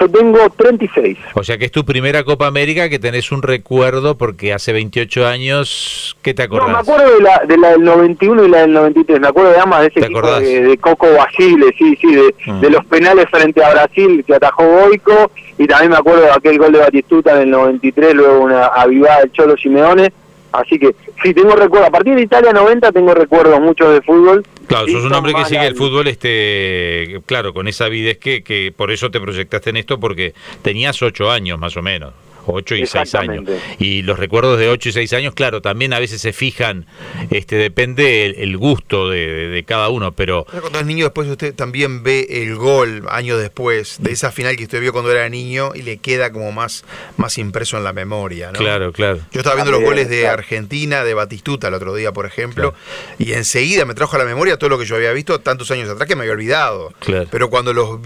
Yo 0.00 0.08
tengo 0.08 0.38
36. 0.56 1.18
O 1.34 1.44
sea 1.44 1.58
que 1.58 1.66
es 1.66 1.70
tu 1.70 1.84
primera 1.84 2.24
Copa 2.24 2.46
América 2.46 2.88
que 2.88 2.98
tenés 2.98 3.32
un 3.32 3.42
recuerdo 3.42 4.16
porque 4.16 4.54
hace 4.54 4.72
28 4.72 5.26
años, 5.26 6.16
¿qué 6.22 6.32
te 6.32 6.44
acordás? 6.44 6.68
No, 6.68 6.74
me 6.74 6.80
acuerdo 6.80 7.16
de 7.16 7.22
la, 7.22 7.42
de 7.46 7.58
la 7.58 7.70
del 7.72 7.84
91 7.84 8.44
y 8.44 8.48
la 8.48 8.60
del 8.62 8.72
93, 8.72 9.20
me 9.20 9.28
acuerdo 9.28 9.50
de 9.50 9.60
ambas 9.60 9.82
de 9.82 9.86
ese 9.88 10.00
equipo 10.00 10.40
de, 10.40 10.78
Coco 10.78 11.06
Basile, 11.12 11.66
sí, 11.76 11.98
sí, 12.00 12.14
de, 12.14 12.34
mm. 12.46 12.60
de, 12.60 12.70
los 12.70 12.84
penales 12.86 13.26
frente 13.30 13.62
a 13.62 13.72
Brasil 13.72 14.24
que 14.26 14.34
atajó 14.34 14.64
Boico 14.64 15.30
y 15.58 15.66
también 15.66 15.90
me 15.90 15.98
acuerdo 15.98 16.22
de 16.22 16.32
aquel 16.32 16.58
gol 16.58 16.72
de 16.72 16.78
Batistuta 16.78 17.34
en 17.34 17.42
el 17.42 17.50
93, 17.50 18.14
luego 18.14 18.40
una 18.40 18.66
avivada 18.68 19.20
del 19.20 19.32
Cholo 19.32 19.56
Simeone 19.58 20.10
Así 20.52 20.78
que 20.78 20.94
sí, 21.22 21.32
tengo 21.32 21.54
recuerdo. 21.54 21.86
A 21.86 21.90
partir 21.90 22.14
de 22.14 22.22
Italia 22.22 22.52
90 22.52 22.92
tengo 22.92 23.14
recuerdos 23.14 23.60
muchos 23.60 23.92
de 23.92 24.02
fútbol. 24.02 24.44
Claro, 24.66 24.86
sos 24.88 25.04
un 25.04 25.12
hombre 25.14 25.34
que 25.34 25.44
sigue 25.44 25.66
el 25.66 25.76
fútbol, 25.76 26.06
este, 26.08 27.20
claro, 27.26 27.52
con 27.52 27.68
esa 27.68 27.86
avidez 27.86 28.18
que, 28.18 28.42
que 28.42 28.72
por 28.76 28.90
eso 28.90 29.10
te 29.10 29.20
proyectaste 29.20 29.70
en 29.70 29.76
esto, 29.76 29.98
porque 29.98 30.34
tenías 30.62 31.00
ocho 31.02 31.30
años 31.30 31.58
más 31.58 31.76
o 31.76 31.82
menos. 31.82 32.12
8 32.46 32.74
y 32.76 32.86
6 32.86 33.14
años. 33.14 33.44
Y 33.78 34.02
los 34.02 34.18
recuerdos 34.18 34.58
de 34.58 34.68
8 34.68 34.88
y 34.88 34.92
6 34.92 35.12
años, 35.14 35.34
claro, 35.34 35.60
también 35.62 35.92
a 35.92 35.98
veces 35.98 36.20
se 36.20 36.32
fijan, 36.32 36.86
este 37.30 37.56
depende 37.56 38.26
el, 38.42 38.56
gusto 38.56 39.08
de, 39.08 39.64
cada 39.66 39.88
uno, 39.88 40.12
pero... 40.12 40.46
Cuando 40.60 40.80
es 40.80 40.86
niño 40.86 41.04
después 41.04 41.28
usted 41.28 41.54
también 41.54 42.02
ve 42.02 42.26
el 42.30 42.56
gol 42.56 43.06
años 43.10 43.40
después 43.40 44.02
de 44.02 44.12
esa 44.12 44.32
final 44.32 44.56
que 44.56 44.64
usted 44.64 44.80
vio 44.80 44.92
cuando 44.92 45.10
era 45.10 45.28
niño 45.28 45.72
y 45.74 45.82
le 45.82 45.98
queda 45.98 46.32
como 46.32 46.52
más, 46.52 46.84
más 47.16 47.38
impreso 47.38 47.76
en 47.76 47.84
la 47.84 47.92
memoria, 47.92 48.52
¿no? 48.52 48.58
Claro, 48.58 48.92
claro. 48.92 49.20
Yo 49.32 49.40
estaba 49.40 49.56
viendo 49.56 49.72
los 49.72 49.82
goles 49.82 50.08
de 50.08 50.28
Argentina, 50.28 51.04
de 51.04 51.14
Batistuta 51.14 51.68
el 51.68 51.74
otro 51.74 51.94
día, 51.94 52.12
por 52.12 52.26
ejemplo, 52.26 52.74
y 53.18 53.32
enseguida 53.32 53.84
me 53.84 53.94
trajo 53.94 54.16
a 54.16 54.18
la 54.18 54.24
memoria 54.24 54.58
todo 54.58 54.70
lo 54.70 54.78
que 54.78 54.84
yo 54.84 54.96
había 54.96 55.12
visto 55.12 55.40
tantos 55.40 55.70
años 55.70 55.88
atrás 55.88 56.08
que 56.08 56.16
me 56.16 56.22
había 56.22 56.32
olvidado. 56.32 56.92
Claro. 57.00 57.28
Pero 57.30 57.50
cuando 57.50 57.72
los, 57.72 58.00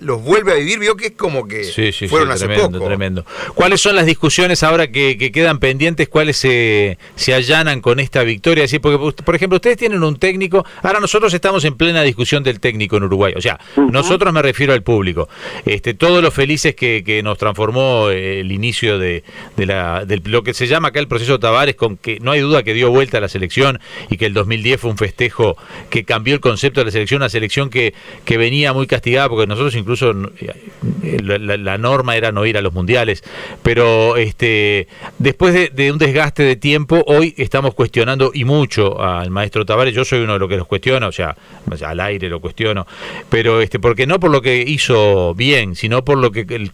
los 0.00 0.22
vuelve 0.22 0.52
a 0.52 0.54
vivir, 0.56 0.78
vio 0.78 0.96
que 0.96 1.06
es 1.06 1.12
como 1.12 1.46
que 1.46 1.64
fueron 2.08 2.30
hace 2.30 2.48
poco. 2.48 2.80
Tremendo. 2.80 3.24
¿Cuáles 3.54 3.80
son 3.80 3.96
las 3.96 4.06
discusiones 4.06 4.62
ahora 4.62 4.90
que, 4.90 5.30
quedan 5.32 5.58
pendientes? 5.58 6.08
¿Cuáles 6.08 6.36
se, 6.36 6.98
se, 7.14 7.34
allanan 7.34 7.80
con 7.80 8.00
esta 8.00 8.22
victoria? 8.22 8.64
Así, 8.64 8.78
porque, 8.78 8.98
por 9.22 9.34
ejemplo, 9.34 9.56
ustedes 9.56 9.76
tienen 9.76 10.02
un 10.02 10.18
técnico, 10.18 10.64
ahora 10.82 11.00
nosotros 11.00 11.32
estamos 11.34 11.64
en 11.64 11.74
plena 11.74 12.02
discusión 12.02 12.42
del 12.42 12.60
técnico 12.60 12.96
en 12.96 13.04
Uruguay, 13.04 13.34
o 13.36 13.40
sea, 13.40 13.58
nosotros 13.76 14.32
me 14.32 14.42
refiero 14.42 14.72
al 14.72 14.82
público. 14.82 15.28
Este, 15.64 15.94
todos 15.94 16.22
los 16.22 16.34
felices 16.34 16.74
que, 16.74 17.20
nos 17.24 17.38
transformó 17.38 18.08
el 18.08 18.50
inicio 18.50 18.98
de, 18.98 19.24
la, 19.56 20.06
lo 20.24 20.42
que 20.42 20.54
se 20.54 20.66
llama 20.66 20.88
acá 20.88 21.00
el 21.00 21.08
proceso 21.08 21.38
Tavares, 21.38 21.74
con 21.74 21.96
que 21.96 22.18
no 22.20 22.32
hay 22.32 22.40
duda 22.40 22.62
que 22.62 22.72
dio 22.72 22.90
vuelta 22.90 23.18
a 23.18 23.20
la 23.20 23.28
selección 23.28 23.80
y 24.08 24.16
que 24.16 24.26
el 24.26 24.34
2010 24.34 24.80
fue 24.80 24.90
un 24.90 24.96
festejo 24.96 25.56
que 25.90 26.04
cambió 26.04 26.34
el 26.34 26.40
concepto 26.40 26.80
de 26.80 26.86
la 26.86 26.90
selección, 26.90 27.20
una 27.20 27.28
selección 27.28 27.68
que, 27.68 27.94
que 28.24 28.36
venía 28.38 28.72
muy 28.72 28.86
castigada, 28.86 29.28
porque 29.28 29.46
nosotros 29.46 29.59
incluso 29.74 30.10
eh, 30.40 31.18
la, 31.22 31.56
la 31.56 31.78
norma 31.78 32.16
era 32.16 32.32
no 32.32 32.46
ir 32.46 32.56
a 32.56 32.62
los 32.62 32.72
mundiales 32.72 33.22
pero 33.62 34.16
este 34.16 34.88
después 35.18 35.54
de, 35.74 35.92
un 35.92 35.98
desgaste 35.98 36.42
de 36.42 36.56
tiempo, 36.56 37.02
hoy 37.06 37.34
estamos 37.36 37.74
cuestionando 37.74 38.30
y 38.32 38.44
mucho 38.44 39.00
al 39.00 39.30
maestro 39.30 39.66
Tavares, 39.66 39.94
yo 39.94 40.04
soy 40.04 40.20
uno 40.20 40.34
de 40.34 40.38
los 40.38 40.48
que 40.48 40.56
los 40.56 40.66
cuestiona, 40.66 41.08
o 41.08 41.12
sea, 41.12 41.36
al 41.84 42.00
aire 42.00 42.28
lo 42.28 42.40
cuestiono, 42.40 42.86
pero 43.28 43.60
este 43.60 43.78
porque 43.78 44.06
no 44.06 44.20
por 44.20 44.30
lo 44.30 44.42
que 44.42 44.64
hizo 44.66 45.34
bien, 45.34 45.76
sino 45.76 46.04
por 46.04 46.18
lo 46.18 46.30
que 46.30 46.46
el, 46.48 46.70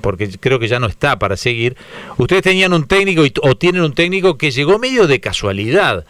porque 0.00 0.30
creo 0.40 0.58
que 0.58 0.68
ya 0.68 0.80
no 0.80 0.86
está 0.86 1.18
para 1.18 1.36
seguir. 1.36 1.76
Ustedes 2.16 2.42
tenían 2.42 2.72
un 2.72 2.86
técnico 2.86 3.22
o 3.42 3.56
tienen 3.56 3.82
un 3.82 3.92
técnico 3.92 4.38
que 4.38 4.50
llegó 4.50 4.78
medio 4.78 5.06
de 5.06 5.20
casualidad 5.20 6.04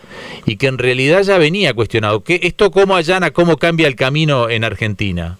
y 0.45 0.57
que 0.57 0.67
en 0.67 0.79
realidad 0.79 1.23
ya 1.23 1.39
venía 1.39 1.75
cuestionado. 1.75 2.23
¿Qué, 2.23 2.41
¿Esto 2.43 2.71
cómo 2.71 2.97
allana, 2.97 3.31
cómo 3.31 3.57
cambia 3.57 3.87
el 3.87 3.97
camino 3.97 4.49
en 4.49 4.65
Argentina? 4.65 5.39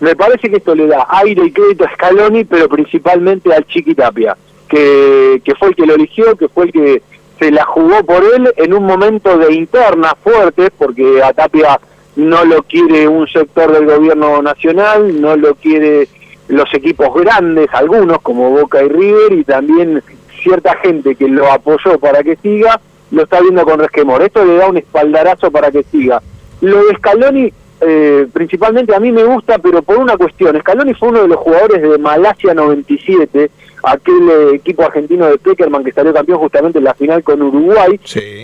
Me 0.00 0.16
parece 0.16 0.48
que 0.48 0.56
esto 0.56 0.74
le 0.74 0.86
da 0.86 1.06
aire 1.08 1.44
y 1.44 1.52
crédito 1.52 1.84
a 1.84 1.92
Scaloni, 1.92 2.44
pero 2.44 2.68
principalmente 2.68 3.54
al 3.54 3.66
Chiquitapia, 3.66 4.36
que, 4.68 5.42
que 5.44 5.54
fue 5.54 5.68
el 5.68 5.76
que 5.76 5.86
lo 5.86 5.94
eligió, 5.94 6.36
que 6.36 6.48
fue 6.48 6.66
el 6.66 6.72
que 6.72 7.02
se 7.38 7.50
la 7.50 7.64
jugó 7.64 8.02
por 8.04 8.22
él 8.22 8.52
en 8.56 8.72
un 8.72 8.84
momento 8.84 9.36
de 9.36 9.54
interna 9.54 10.14
fuerte, 10.22 10.70
porque 10.76 11.22
a 11.22 11.32
Tapia 11.32 11.80
no 12.16 12.44
lo 12.44 12.62
quiere 12.62 13.08
un 13.08 13.26
sector 13.28 13.72
del 13.72 13.86
gobierno 13.86 14.42
nacional, 14.42 15.20
no 15.20 15.36
lo 15.36 15.54
quiere 15.54 16.08
los 16.48 16.72
equipos 16.74 17.14
grandes, 17.14 17.68
algunos 17.72 18.20
como 18.20 18.50
Boca 18.50 18.82
y 18.82 18.88
River, 18.88 19.32
y 19.32 19.44
también 19.44 20.02
cierta 20.42 20.76
gente 20.76 21.14
que 21.14 21.28
lo 21.28 21.50
apoyó 21.50 21.98
para 21.98 22.22
que 22.22 22.36
siga, 22.36 22.80
lo 23.10 23.22
está 23.22 23.40
viendo 23.40 23.64
con 23.64 23.78
resquemor. 23.78 24.22
Esto 24.22 24.44
le 24.44 24.56
da 24.56 24.68
un 24.68 24.76
espaldarazo 24.76 25.50
para 25.50 25.70
que 25.70 25.82
siga. 25.84 26.22
Lo 26.60 26.84
de 26.84 26.96
Scaloni 26.96 27.52
eh, 27.80 28.26
principalmente 28.32 28.94
a 28.94 29.00
mí 29.00 29.10
me 29.10 29.24
gusta, 29.24 29.58
pero 29.58 29.82
por 29.82 29.98
una 29.98 30.16
cuestión. 30.16 30.58
Scaloni 30.60 30.94
fue 30.94 31.08
uno 31.08 31.22
de 31.22 31.28
los 31.28 31.38
jugadores 31.38 31.80
de 31.80 31.98
Malasia 31.98 32.52
97, 32.52 33.50
aquel 33.82 34.30
eh, 34.30 34.54
equipo 34.56 34.84
argentino 34.84 35.26
de 35.26 35.38
Peckerman 35.38 35.82
que 35.82 35.92
salió 35.92 36.12
campeón 36.12 36.38
justamente 36.38 36.78
en 36.78 36.84
la 36.84 36.94
final 36.94 37.22
con 37.22 37.40
Uruguay, 37.40 37.98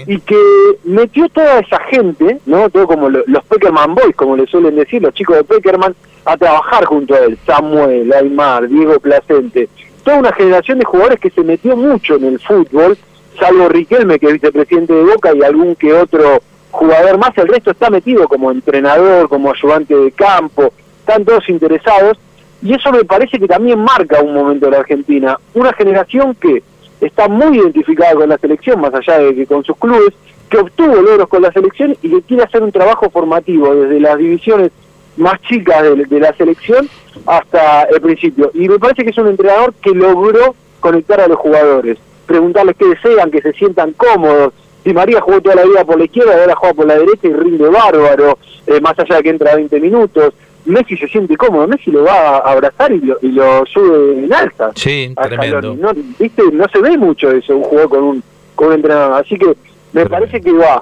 y 0.06 0.18
que 0.20 0.38
metió 0.84 1.28
toda 1.28 1.58
esa 1.58 1.78
gente, 1.84 2.38
no 2.46 2.70
todo 2.70 2.86
como 2.86 3.10
los 3.10 3.44
Peckerman 3.48 3.94
Boys, 3.94 4.16
como 4.16 4.36
le 4.36 4.46
suelen 4.46 4.76
decir, 4.76 5.02
los 5.02 5.14
chicos 5.14 5.36
de 5.36 5.44
Peckerman, 5.44 5.94
a 6.24 6.36
trabajar 6.36 6.84
junto 6.86 7.14
a 7.14 7.18
él. 7.18 7.38
Samuel, 7.46 8.12
Aymar, 8.12 8.68
Diego 8.68 8.98
Placente, 8.98 9.68
toda 10.02 10.18
una 10.18 10.32
generación 10.32 10.78
de 10.78 10.86
jugadores 10.86 11.20
que 11.20 11.30
se 11.30 11.42
metió 11.42 11.76
mucho 11.76 12.16
en 12.16 12.24
el 12.24 12.40
fútbol, 12.40 12.96
salvo 13.38 13.68
Riquelme, 13.68 14.18
que 14.18 14.26
es 14.28 14.32
vicepresidente 14.34 14.94
de 14.94 15.04
Boca, 15.04 15.34
y 15.34 15.42
algún 15.42 15.74
que 15.76 15.92
otro 15.92 16.40
jugador 16.86 17.18
más, 17.18 17.36
el 17.36 17.48
resto 17.48 17.70
está 17.70 17.90
metido 17.90 18.26
como 18.28 18.50
entrenador, 18.50 19.28
como 19.28 19.52
ayudante 19.52 19.94
de 19.94 20.12
campo, 20.12 20.72
están 21.00 21.24
todos 21.24 21.48
interesados, 21.48 22.18
y 22.62 22.74
eso 22.74 22.90
me 22.90 23.04
parece 23.04 23.38
que 23.38 23.46
también 23.46 23.78
marca 23.78 24.20
un 24.22 24.34
momento 24.34 24.66
de 24.66 24.72
la 24.72 24.78
Argentina, 24.78 25.38
una 25.54 25.72
generación 25.72 26.34
que 26.34 26.62
está 27.00 27.28
muy 27.28 27.58
identificada 27.58 28.14
con 28.14 28.28
la 28.28 28.38
selección, 28.38 28.80
más 28.80 28.94
allá 28.94 29.18
de 29.18 29.34
que 29.34 29.46
con 29.46 29.62
sus 29.64 29.76
clubes, 29.76 30.14
que 30.48 30.58
obtuvo 30.58 30.94
logros 30.94 31.28
con 31.28 31.42
la 31.42 31.52
selección 31.52 31.96
y 32.02 32.10
que 32.10 32.22
quiere 32.22 32.44
hacer 32.44 32.62
un 32.62 32.72
trabajo 32.72 33.10
formativo 33.10 33.74
desde 33.74 34.00
las 34.00 34.16
divisiones 34.16 34.70
más 35.16 35.40
chicas 35.42 35.82
de, 35.82 36.20
la 36.20 36.32
selección 36.34 36.88
hasta 37.26 37.82
el 37.84 38.00
principio. 38.00 38.50
Y 38.54 38.68
me 38.68 38.78
parece 38.78 39.04
que 39.04 39.10
es 39.10 39.18
un 39.18 39.28
entrenador 39.28 39.74
que 39.74 39.90
logró 39.90 40.54
conectar 40.80 41.20
a 41.20 41.28
los 41.28 41.38
jugadores, 41.38 41.98
preguntarles 42.26 42.76
qué 42.76 42.86
desean, 42.86 43.30
que 43.30 43.42
se 43.42 43.52
sientan 43.54 43.92
cómodos. 43.92 44.52
Si 44.86 44.92
María 44.92 45.20
jugó 45.20 45.40
toda 45.40 45.56
la 45.56 45.64
vida 45.64 45.84
por 45.84 45.98
la 45.98 46.04
izquierda, 46.04 46.40
ahora 46.40 46.54
juega 46.54 46.74
por 46.74 46.86
la 46.86 46.96
derecha 46.96 47.26
y 47.26 47.32
rinde 47.32 47.68
bárbaro, 47.68 48.38
eh, 48.68 48.80
más 48.80 48.96
allá 48.96 49.16
de 49.16 49.22
que 49.24 49.30
entra 49.30 49.56
20 49.56 49.80
minutos. 49.80 50.32
Messi 50.64 50.96
se 50.96 51.08
siente 51.08 51.36
cómodo, 51.36 51.66
Messi 51.66 51.90
lo 51.90 52.04
va 52.04 52.36
a 52.36 52.52
abrazar 52.52 52.92
y 52.92 53.00
lo, 53.00 53.18
y 53.20 53.32
lo 53.32 53.66
sube 53.66 54.24
en 54.24 54.32
alta. 54.32 54.70
Sí, 54.76 55.12
tremendo. 55.20 55.74
No, 55.74 55.90
¿viste? 56.20 56.40
no 56.52 56.68
se 56.68 56.78
ve 56.78 56.96
mucho 56.96 57.32
eso, 57.32 57.56
un 57.56 57.64
jugador 57.64 57.88
con 57.88 58.04
un, 58.04 58.22
con 58.54 58.68
un 58.68 58.74
entrenador. 58.74 59.24
Así 59.24 59.36
que 59.36 59.56
me 59.92 60.06
parece 60.06 60.40
que 60.40 60.52
va, 60.52 60.80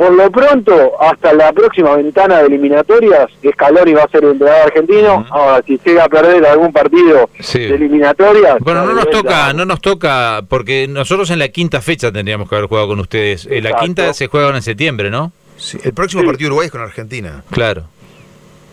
por 0.00 0.14
lo 0.14 0.30
pronto, 0.30 0.92
hasta 0.98 1.34
la 1.34 1.52
próxima 1.52 1.94
ventana 1.94 2.38
de 2.38 2.46
eliminatorias, 2.46 3.30
Scaloni 3.52 3.92
va 3.92 4.04
a 4.04 4.08
ser 4.08 4.24
el 4.24 4.30
entrenador 4.30 4.62
argentino. 4.68 5.26
Ahora, 5.28 5.62
si 5.66 5.78
llega 5.84 6.04
a 6.04 6.08
perder 6.08 6.46
algún 6.46 6.72
partido 6.72 7.28
de 7.52 7.66
eliminatorias... 7.66 8.60
Bueno, 8.60 8.86
no 8.86 8.94
nos 8.94 9.10
toca, 9.10 9.52
no 9.52 9.66
nos 9.66 9.82
toca, 9.82 10.40
porque 10.48 10.88
nosotros 10.88 11.28
en 11.28 11.38
la 11.38 11.48
quinta 11.48 11.82
fecha 11.82 12.10
tendríamos 12.10 12.48
que 12.48 12.54
haber 12.54 12.66
jugado 12.66 12.88
con 12.88 13.00
ustedes. 13.00 13.44
En 13.44 13.62
la 13.62 13.78
quinta 13.78 14.14
se 14.14 14.28
juega 14.28 14.56
en 14.56 14.62
septiembre, 14.62 15.10
¿no? 15.10 15.32
Sí, 15.58 15.76
el 15.84 15.92
próximo 15.92 16.24
partido 16.24 16.48
Uruguay 16.48 16.68
es 16.68 16.72
con 16.72 16.80
Argentina. 16.80 17.44
Claro. 17.50 17.84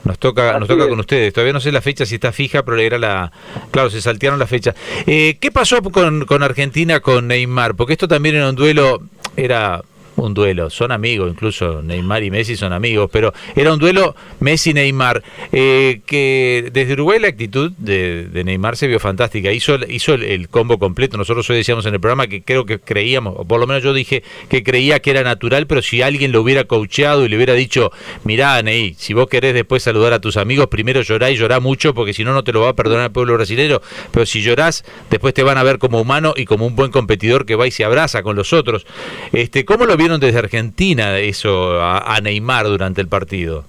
Nos 0.06 0.20
toca, 0.20 0.58
nos 0.58 0.70
toca 0.70 0.88
con 0.88 0.98
ustedes. 0.98 1.34
Todavía 1.34 1.52
no 1.52 1.60
sé 1.60 1.74
la 1.74 1.82
fecha 1.82 2.06
si 2.06 2.16
está 2.16 2.32
fija, 2.32 2.64
pero 2.64 2.80
era 2.80 2.98
la. 2.98 3.34
Claro, 3.72 3.90
se 3.90 4.02
saltearon 4.02 4.40
la 4.40 4.48
fecha. 4.48 4.74
Eh, 5.06 5.36
¿Qué 5.42 5.52
pasó 5.52 5.82
con, 5.82 6.24
con 6.24 6.42
Argentina, 6.42 7.02
con 7.02 7.28
Neymar? 7.28 7.76
Porque 7.76 7.92
esto 7.92 8.08
también 8.08 8.36
era 8.36 8.50
un 8.50 8.56
duelo, 8.56 9.02
era 9.36 9.82
un 10.18 10.34
duelo. 10.34 10.70
Son 10.70 10.92
amigos, 10.92 11.30
incluso 11.32 11.82
Neymar 11.82 12.24
y 12.24 12.32
Messi 12.32 12.56
son 12.56 12.74
amigos, 12.74 13.10
pero 13.12 13.34
era 13.56 13.72
un 13.72 13.80
duelo 13.80 14.16
Messi-Neymar. 14.40 15.24
Eh, 15.52 16.02
que 16.06 16.70
desde 16.74 16.94
Uruguay 16.94 17.20
la 17.20 17.28
actitud 17.30 17.72
de, 17.78 18.30
Neymar 18.44 18.76
se 18.78 18.88
vio 18.88 19.00
fantástica. 19.00 19.52
Hizo, 19.52 19.78
hizo 19.88 20.14
el, 20.14 20.50
combo 20.50 20.80
completo. 20.80 21.18
Nosotros 21.18 21.50
hoy 21.50 21.58
decíamos 21.58 21.86
en 21.86 21.94
el 21.94 22.00
programa 22.00 22.28
que 22.28 22.42
creo 22.42 22.66
que 22.66 22.80
creíamos, 22.80 23.36
o 23.38 23.46
por 23.46 23.60
lo 23.60 23.68
menos 23.68 23.84
yo 23.84 23.94
dije 23.94 24.24
que 24.50 24.64
creía 24.64 25.00
que 25.00 25.12
era 25.12 25.24
natural, 25.24 25.68
pero 25.68 25.82
si 25.82 26.02
alguien 26.02 26.32
lo 26.32 26.42
hubiera 26.42 26.66
coacheado 26.66 27.26
y 27.26 27.30
le 27.30 27.36
hubiera 27.36 27.54
dicho, 27.54 27.92
mirá, 28.24 28.62
Ney, 28.62 28.96
si 28.98 29.14
vos 29.14 29.28
querés 29.28 29.54
después 29.54 29.84
saludar 29.84 30.14
a 30.14 30.20
tus 30.20 30.38
amigos, 30.38 30.68
primero 30.68 31.02
llorá 31.02 31.30
y 31.30 31.36
llorá 31.36 31.60
mucho, 31.60 31.94
porque 31.94 32.14
si 32.14 32.24
no, 32.24 32.34
no 32.34 32.44
te 32.44 32.52
lo 32.52 32.62
va 32.62 32.70
a 32.70 32.76
perdonar 32.76 33.06
el 33.06 33.12
pueblo 33.12 33.34
brasileño. 33.34 33.82
Pero 34.12 34.26
si 34.26 34.42
llorás, 34.42 34.84
después 35.10 35.34
te 35.34 35.44
van 35.44 35.58
a 35.58 35.64
ver 35.64 35.78
como 35.78 36.02
humano 36.02 36.34
y 36.36 36.46
como 36.46 36.66
un 36.66 36.76
buen 36.76 36.92
competidor 36.92 37.46
que 37.46 37.56
va 37.56 37.68
y 37.68 37.72
se 37.72 37.84
abraza 37.84 38.24
con 38.24 38.36
los 38.36 38.54
otros. 38.54 38.86
Este, 39.32 39.66
¿Cómo 39.66 39.86
lo 39.86 39.96
vieron 39.98 40.07
desde 40.16 40.40
Argentina 40.40 41.18
eso 41.18 41.82
a, 41.82 42.18
Neymar 42.22 42.66
durante 42.66 43.02
el 43.02 43.08
partido? 43.08 43.66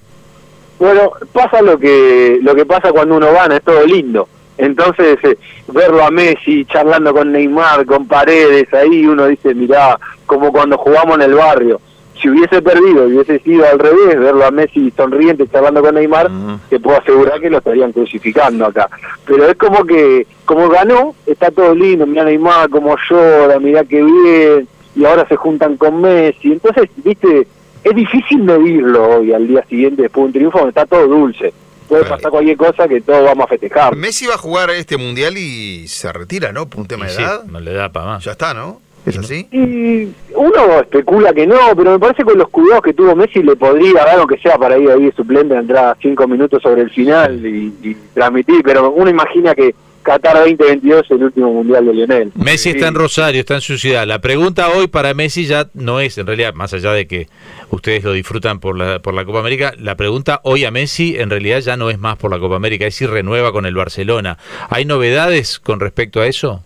Bueno, 0.79 1.11
pasa 1.33 1.61
lo 1.61 1.79
que 1.79 2.39
lo 2.41 2.55
que 2.55 2.65
pasa 2.65 2.93
cuando 2.93 3.17
uno 3.17 3.33
gana, 3.33 3.57
es 3.57 3.63
todo 3.63 3.85
lindo. 3.85 4.29
Entonces, 4.57 5.19
eh, 5.23 5.37
verlo 5.69 6.05
a 6.05 6.11
Messi 6.11 6.65
charlando 6.65 7.13
con 7.13 7.33
Neymar, 7.33 7.85
con 7.87 8.07
paredes, 8.07 8.73
ahí 8.75 9.07
uno 9.07 9.27
dice, 9.27 9.55
mirá, 9.55 9.99
como 10.27 10.53
cuando 10.53 10.79
jugamos 10.79 11.17
en 11.17 11.23
el 11.23 11.35
barrio. 11.35 11.81
Si 12.21 12.29
hubiese 12.29 12.61
perdido 12.61 13.05
hubiese 13.05 13.39
sido 13.39 13.65
al 13.65 13.79
revés, 13.79 14.19
verlo 14.19 14.45
a 14.45 14.51
Messi 14.51 14.93
sonriente 14.97 15.47
charlando 15.49 15.81
con 15.83 15.95
Neymar, 15.95 16.29
te 16.69 16.81
puedo 16.81 16.99
asegurar 16.99 17.41
que 17.41 17.51
lo 17.51 17.59
estarían 17.59 17.93
crucificando 17.93 18.67
acá. 18.67 18.89
Pero 19.25 19.49
es 19.49 19.57
como 19.57 19.85
que, 19.85 20.27
como 20.45 20.69
ganó, 20.69 21.15
está 21.27 21.53
todo 21.53 21.75
lindo, 21.75 22.07
mirá 22.07 22.25
Neymar, 22.25 22.71
como 22.71 22.97
llora, 23.09 23.61
mirá 23.61 23.85
qué 23.85 24.03
bien 24.03 24.69
y 24.99 25.05
ahora 25.05 25.27
se 25.29 25.37
juntan 25.37 25.77
con 25.77 26.01
Messi. 26.01 26.53
Entonces, 26.53 26.91
viste, 26.97 27.47
es 27.85 27.95
difícil 27.95 28.43
medirlo 28.43 29.19
hoy 29.19 29.33
al 29.33 29.47
día 29.47 29.65
siguiente 29.69 30.03
después 30.03 30.25
de 30.25 30.27
un 30.27 30.33
triunfo 30.33 30.59
donde 30.59 30.71
está 30.71 30.87
todo 30.87 31.07
dulce. 31.07 31.53
Puede 31.89 32.05
pasar 32.05 32.31
cualquier 32.31 32.57
cosa 32.57 32.87
que 32.87 33.01
todos 33.01 33.25
vamos 33.25 33.45
a 33.45 33.49
festejar. 33.49 33.97
Messi 33.97 34.27
va 34.27 34.35
a 34.35 34.39
jugar 34.39 34.71
este 34.71 34.99
mundial 34.99 35.39
y 35.39 35.87
se 35.87 36.13
retira, 36.13 36.53
¿no? 36.53 36.69
Por 36.69 36.81
un 36.81 36.87
tema 36.89 37.07
de 37.07 37.15
edad. 37.15 37.45
no 37.45 37.61
le 37.61 37.73
da 37.73 37.91
para 37.91 38.07
más. 38.07 38.25
Ya 38.25 38.33
está, 38.33 38.53
¿no? 38.53 38.81
¿Es 39.07 39.17
así? 39.17 39.49
Y 39.53 40.09
uno 40.35 40.81
especula 40.81 41.33
que 41.33 41.47
no, 41.47 41.57
pero 41.75 41.93
me 41.93 41.99
parece 41.99 42.19
que 42.19 42.25
con 42.25 42.39
los 42.39 42.49
cuidados 42.51 42.83
que 42.83 42.93
tuvo 42.93 43.15
Messi 43.15 43.43
le 43.43 43.57
podría 43.57 44.05
dar, 44.05 44.19
aunque 44.19 44.37
sea 44.39 44.59
para 44.59 44.77
ir 44.77 44.91
ahí 44.91 45.05
de 45.05 45.13
suplente, 45.13 45.55
entrar 45.55 45.97
cinco 46.03 46.27
minutos 46.27 46.61
sobre 46.61 46.83
el 46.83 46.91
final 46.91 47.47
y, 47.47 47.73
y 47.83 47.95
transmitir, 48.13 48.61
pero 48.63 48.91
uno 48.91 49.09
imagina 49.09 49.55
que 49.55 49.75
Qatar 50.09 50.39
2022 50.39 51.11
el 51.11 51.25
último 51.25 51.53
mundial 51.53 51.85
de 51.85 51.93
Lionel. 51.93 52.33
Messi 52.35 52.71
está 52.71 52.89
en 52.89 52.95
Rosario, 52.95 53.41
está 53.41 53.57
en 53.57 53.61
su 53.61 53.77
ciudad. 53.77 54.07
La 54.07 54.21
pregunta 54.21 54.71
hoy 54.71 54.87
para 54.87 55.13
Messi 55.13 55.45
ya 55.45 55.69
no 55.75 56.01
es, 56.01 56.17
en 56.17 56.27
realidad, 56.27 56.55
más 56.55 56.73
allá 56.73 56.93
de 56.93 57.07
que 57.07 57.27
ustedes 57.69 58.05
lo 58.05 58.15
disfrutan 58.15 58.59
por 58.59 58.79
la, 58.79 59.01
por 59.01 59.13
la 59.13 59.27
Copa 59.27 59.41
América, 59.41 59.75
la 59.79 59.97
pregunta 59.97 60.41
hoy 60.45 60.65
a 60.65 60.71
Messi 60.71 61.17
en 61.19 61.29
realidad 61.29 61.61
ya 61.61 61.77
no 61.77 61.91
es 61.91 61.99
más 61.99 62.17
por 62.17 62.31
la 62.31 62.39
Copa 62.39 62.57
América, 62.57 62.87
es 62.87 62.95
si 62.95 63.05
renueva 63.05 63.53
con 63.53 63.67
el 63.67 63.75
Barcelona. 63.75 64.39
¿Hay 64.71 64.87
novedades 64.87 65.59
con 65.61 65.79
respecto 65.79 66.23
a 66.23 66.27
eso? 66.27 66.63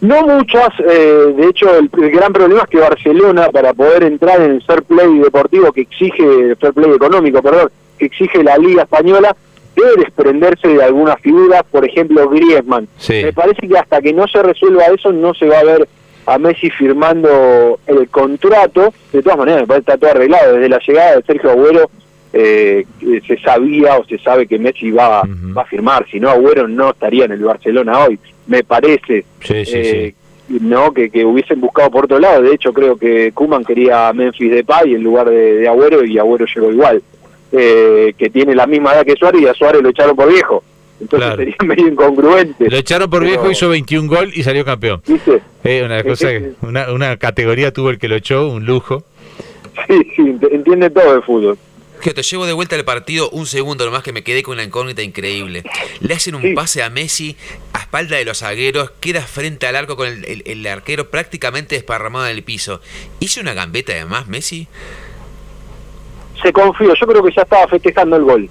No 0.00 0.24
muchas, 0.24 0.68
eh, 0.78 1.34
de 1.36 1.48
hecho 1.48 1.76
el, 1.76 1.90
el, 2.00 2.10
gran 2.12 2.32
problema 2.32 2.62
es 2.62 2.68
que 2.68 2.78
Barcelona 2.78 3.48
para 3.48 3.74
poder 3.74 4.04
entrar 4.04 4.40
en 4.40 4.52
el 4.52 4.62
fair 4.62 4.84
play 4.84 5.18
deportivo 5.18 5.72
que 5.72 5.80
exige, 5.80 6.54
fair 6.54 6.72
play 6.72 6.92
económico, 6.92 7.42
perdón, 7.42 7.68
que 7.98 8.06
exige 8.06 8.44
la 8.44 8.56
Liga 8.58 8.82
Española, 8.82 9.34
debe 9.74 9.96
desprenderse 9.98 10.68
de 10.68 10.82
alguna 10.82 11.16
figura, 11.16 11.62
por 11.62 11.84
ejemplo 11.84 12.28
Griezmann. 12.28 12.88
Me 13.08 13.32
parece 13.32 13.66
que 13.66 13.78
hasta 13.78 14.00
que 14.00 14.12
no 14.12 14.26
se 14.28 14.42
resuelva 14.42 14.84
eso 14.86 15.12
no 15.12 15.34
se 15.34 15.46
va 15.46 15.58
a 15.60 15.64
ver 15.64 15.88
a 16.26 16.38
Messi 16.38 16.70
firmando 16.70 17.80
el 17.86 18.08
contrato. 18.08 18.92
De 19.12 19.22
todas 19.22 19.38
maneras, 19.38 19.62
me 19.62 19.66
parece 19.66 19.86
que 19.86 19.92
está 19.92 20.00
todo 20.00 20.10
arreglado. 20.10 20.54
Desde 20.54 20.68
la 20.68 20.78
llegada 20.78 21.16
de 21.16 21.22
Sergio 21.22 21.50
Agüero 21.50 21.90
eh, 22.32 22.86
se 23.26 23.38
sabía 23.40 23.98
o 23.98 24.04
se 24.04 24.18
sabe 24.18 24.46
que 24.46 24.58
Messi 24.58 24.90
va, 24.90 25.22
va 25.56 25.62
a 25.62 25.66
firmar. 25.66 26.06
Si 26.10 26.20
no, 26.20 26.30
Agüero 26.30 26.68
no 26.68 26.90
estaría 26.90 27.24
en 27.24 27.32
el 27.32 27.44
Barcelona 27.44 28.04
hoy. 28.04 28.18
Me 28.46 28.62
parece. 28.62 29.24
Eh, 29.48 30.14
no 30.48 30.92
que, 30.92 31.08
que, 31.08 31.24
hubiesen 31.24 31.60
buscado 31.60 31.90
por 31.90 32.04
otro 32.04 32.18
lado. 32.18 32.42
De 32.42 32.54
hecho, 32.54 32.72
creo 32.72 32.96
que 32.96 33.32
Kuman 33.32 33.64
quería 33.64 34.08
a 34.08 34.12
Memphis 34.12 34.50
Depay 34.50 34.94
en 34.94 35.02
lugar 35.02 35.30
de, 35.30 35.54
de 35.54 35.68
Agüero 35.68 36.04
y 36.04 36.18
Agüero 36.18 36.44
llegó 36.44 36.70
igual 36.70 37.02
eh, 37.52 38.14
que 38.16 38.30
tiene 38.30 38.54
la 38.54 38.66
misma 38.66 38.94
edad 38.94 39.04
que 39.04 39.14
Suárez 39.14 39.42
y 39.42 39.46
a 39.46 39.54
Suárez 39.54 39.82
lo 39.82 39.90
echaron 39.90 40.16
por 40.16 40.32
viejo. 40.32 40.64
Entonces 41.00 41.36
sería 41.36 41.56
medio 41.64 41.88
incongruente. 41.88 42.70
Lo 42.70 42.76
echaron 42.76 43.10
por 43.10 43.24
viejo, 43.24 43.50
hizo 43.50 43.68
21 43.68 44.08
gol 44.08 44.30
y 44.34 44.42
salió 44.42 44.64
campeón. 44.64 45.02
Eh, 45.64 45.82
una, 45.84 46.02
cosa, 46.02 46.28
una, 46.62 46.92
una 46.92 47.16
categoría 47.16 47.72
tuvo 47.72 47.90
el 47.90 47.98
que 47.98 48.08
lo 48.08 48.16
echó, 48.16 48.48
un 48.48 48.64
lujo. 48.64 49.04
Sí, 49.88 50.06
sí, 50.16 50.36
entiende 50.50 50.90
todo 50.90 51.14
de 51.14 51.22
fútbol. 51.22 51.58
Que 52.00 52.12
te 52.12 52.22
llevo 52.22 52.46
de 52.46 52.52
vuelta 52.52 52.74
al 52.74 52.84
partido 52.84 53.30
un 53.30 53.46
segundo 53.46 53.84
nomás 53.84 54.02
que 54.02 54.12
me 54.12 54.24
quedé 54.24 54.42
con 54.42 54.54
una 54.54 54.64
incógnita 54.64 55.02
increíble. 55.02 55.62
Le 56.00 56.14
hacen 56.14 56.34
un 56.34 56.54
pase 56.54 56.82
a 56.82 56.90
Messi 56.90 57.36
a 57.72 57.80
espalda 57.80 58.16
de 58.16 58.24
los 58.24 58.38
zagueros, 58.38 58.90
queda 58.98 59.22
frente 59.22 59.68
al 59.68 59.76
arco 59.76 59.96
con 59.96 60.08
el, 60.08 60.42
el 60.44 60.66
arquero 60.66 61.10
prácticamente 61.10 61.76
desparramado 61.76 62.26
en 62.26 62.36
el 62.36 62.42
piso. 62.42 62.80
¿Hizo 63.20 63.40
una 63.40 63.54
gambeta 63.54 63.92
además 63.92 64.26
Messi? 64.26 64.66
Se 66.42 66.52
confió, 66.52 66.94
yo 66.94 67.06
creo 67.06 67.22
que 67.22 67.32
ya 67.32 67.42
estaba 67.42 67.66
festejando 67.68 68.16
el 68.16 68.24
gol. 68.24 68.50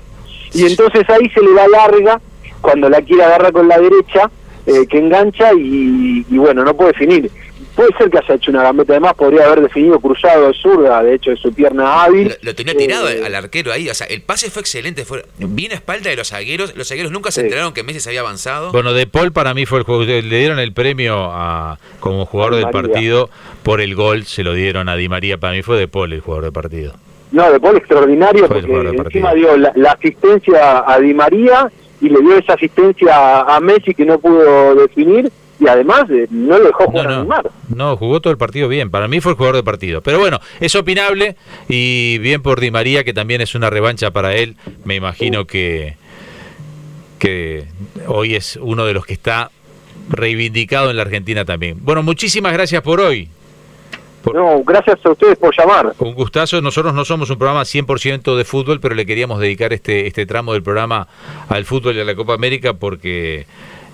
Y 0.54 0.66
entonces 0.66 1.10
ahí 1.10 1.30
se 1.30 1.42
le 1.42 1.54
da 1.54 1.68
larga, 1.68 2.22
cuando 2.62 2.90
la 2.90 3.02
quiere 3.02 3.24
agarrar 3.24 3.52
con 3.52 3.68
la 3.68 3.80
derecha, 3.80 4.30
eh, 4.66 4.86
que 4.88 5.00
engancha 5.00 5.52
y, 5.54 6.24
bueno, 6.30 6.64
no 6.64 6.76
puede 6.76 6.92
definir. 6.92 7.32
Puede 7.76 7.90
ser 7.98 8.10
que 8.10 8.18
haya 8.18 8.36
hecho 8.36 8.52
una 8.52 8.64
gambeta 8.64 8.94
además, 8.94 9.14
podría 9.14 9.46
haber 9.46 9.62
definido 9.62 9.98
cruzado 10.00 10.48
de 10.48 10.54
zurda, 10.54 11.02
de 11.02 11.16
hecho 11.16 11.32
de 11.32 11.38
su 11.38 11.54
pierna 11.54 12.04
hábil. 12.04 12.36
Lo, 12.42 12.54
tenía 12.54 12.76
tirado 12.76 13.10
eh, 13.10 13.26
al 13.26 13.34
arquero 13.34 13.72
ahí, 13.72 13.90
o 13.90 13.94
sea, 13.94 14.08
el 14.08 14.22
pase 14.22 14.52
fue 14.52 14.62
excelente, 14.62 15.06
fue 15.06 15.26
bien 15.38 15.72
a 15.72 15.76
espalda 15.76 16.10
de 16.10 16.18
los 16.18 16.30
zagueros, 16.30 16.76
los 16.76 16.90
zagueros 16.90 17.14
nunca 17.14 17.32
se 17.32 17.42
enteraron 17.42 17.74
que 17.74 17.84
Messi 17.84 18.02
se 18.02 18.10
había 18.10 18.20
avanzado. 18.20 18.74
Bueno, 18.74 18.92
De 18.94 19.08
Paul 19.08 19.32
para 19.32 19.54
mí 19.54 19.66
fue 19.66 19.80
el 19.80 19.86
juego, 19.86 20.04
le 20.04 20.22
dieron 20.22 20.60
el 20.60 20.74
premio 20.74 21.32
a, 21.32 21.80
como 22.02 22.26
jugador 22.26 22.56
del 22.56 22.70
partido 22.70 23.30
por 23.64 23.80
el 23.80 23.96
gol, 23.96 24.26
se 24.26 24.44
lo 24.44 24.54
dieron 24.54 24.90
a 24.90 24.98
Di 24.98 25.08
María, 25.08 25.38
para 25.38 25.54
mí 25.54 25.62
fue 25.62 25.80
De 25.80 25.88
Paul 25.88 26.12
el 26.12 26.20
jugador 26.20 26.44
del 26.44 26.54
partido. 26.54 26.94
No, 27.32 27.52
de 27.52 27.60
Paul 27.60 27.78
extraordinario 27.78 28.48
porque 28.48 28.92
encima 29.06 29.34
dio 29.34 29.56
la, 29.58 29.92
asistencia 29.92 30.84
a 30.86 31.00
Di 31.00 31.14
María 31.14 31.72
y 32.02 32.10
le 32.10 32.20
dio 32.20 32.38
esa 32.38 32.54
asistencia 32.54 33.42
a 33.42 33.60
Messi 33.60 33.94
que 33.94 34.06
no 34.06 34.20
pudo 34.20 34.76
definir 34.76 35.32
y 35.62 35.68
además 35.68 36.06
eh, 36.10 36.28
no 36.32 36.58
lo 36.58 36.66
dejó 36.66 36.86
jugar 36.86 37.08
no, 37.08 37.18
Neymar. 37.18 37.52
No, 37.70 37.96
jugó 37.96 38.20
todo 38.20 38.32
el 38.32 38.38
partido 38.38 38.68
bien. 38.68 38.90
Para 38.90 39.08
mí 39.08 39.22
fue 39.22 39.34
el 39.34 39.38
jugador 39.38 39.58
de 39.58 39.64
partido. 39.64 40.02
Pero 40.02 40.18
bueno, 40.18 40.40
es 40.60 40.74
opinable 40.76 41.36
y 41.70 42.18
bien 42.18 42.42
por 42.42 42.60
Di 42.60 42.72
María, 42.72 43.04
que 43.04 43.14
también 43.14 43.42
es 43.42 43.54
una 43.54 43.70
revancha 43.70 44.10
para 44.10 44.36
él. 44.36 44.56
Me 44.86 44.96
imagino 44.96 45.46
que, 45.46 45.98
que 47.20 47.66
hoy 48.08 48.34
es 48.34 48.58
uno 48.60 48.86
de 48.86 48.96
los 48.96 49.06
que 49.06 49.14
está 49.14 49.52
reivindicado 50.10 50.90
en 50.90 50.96
la 50.96 51.04
Argentina 51.04 51.46
también. 51.46 51.78
Bueno, 51.82 52.02
muchísimas 52.02 52.54
gracias 52.54 52.82
por 52.82 53.00
hoy. 53.00 53.30
No, 54.34 54.64
gracias 54.64 55.00
a 55.04 55.10
ustedes 55.10 55.38
por 55.38 55.56
llamar. 55.58 55.94
Un 56.00 56.14
gustazo. 56.14 56.62
Nosotros 56.62 56.94
no 56.94 57.06
somos 57.06 57.30
un 57.30 57.38
programa 57.38 57.62
100% 57.62 58.36
de 58.36 58.46
fútbol, 58.46 58.80
pero 58.80 58.96
le 58.96 59.06
queríamos 59.06 59.40
dedicar 59.40 59.74
este, 59.74 60.08
este 60.08 60.26
tramo 60.26 60.54
del 60.54 60.64
programa 60.64 61.08
al 61.50 61.66
fútbol 61.66 61.98
y 61.98 62.02
a 62.02 62.06
la 62.06 62.16
Copa 62.16 62.34
América 62.34 62.74
porque 62.74 63.46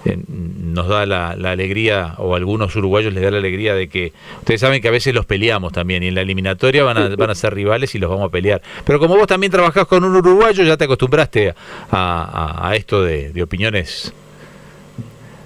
eh, 0.05 0.17
nos 0.27 0.87
da 0.87 1.05
la, 1.05 1.35
la, 1.35 1.51
alegría, 1.51 2.15
o 2.17 2.33
a 2.33 2.37
algunos 2.37 2.75
uruguayos 2.75 3.13
les 3.13 3.23
da 3.23 3.31
la 3.31 3.37
alegría 3.37 3.73
de 3.73 3.87
que 3.87 4.13
ustedes 4.39 4.61
saben 4.61 4.81
que 4.81 4.87
a 4.87 4.91
veces 4.91 5.13
los 5.13 5.25
peleamos 5.25 5.73
también 5.73 6.03
y 6.03 6.07
en 6.07 6.15
la 6.15 6.21
eliminatoria 6.21 6.83
van 6.83 6.97
a, 6.97 7.15
van 7.15 7.29
a 7.29 7.35
ser 7.35 7.53
rivales 7.53 7.95
y 7.95 7.99
los 7.99 8.09
vamos 8.09 8.27
a 8.27 8.29
pelear. 8.29 8.61
Pero 8.85 8.99
como 8.99 9.15
vos 9.15 9.27
también 9.27 9.51
trabajás 9.51 9.87
con 9.87 10.03
un 10.03 10.15
uruguayo, 10.15 10.63
ya 10.63 10.77
te 10.77 10.85
acostumbraste 10.85 11.49
a, 11.49 11.55
a, 11.91 12.69
a 12.69 12.75
esto 12.75 13.01
de, 13.01 13.31
de 13.31 13.43
opiniones 13.43 14.13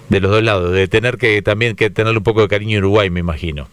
de 0.09 0.19
los 0.19 0.29
dos 0.29 0.43
lados, 0.43 0.73
de 0.73 0.87
tener 0.89 1.17
que 1.17 1.41
también 1.41 1.75
que 1.75 1.89
tener 1.89 2.17
un 2.17 2.23
poco 2.23 2.41
de 2.41 2.49
cariño 2.49 2.77
en 2.77 2.83
Uruguay, 2.83 3.09
me 3.09 3.21
imagino. 3.21 3.67